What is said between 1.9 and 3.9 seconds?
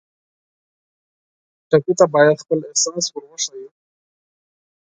ته باید خپل احساس ور وښیو.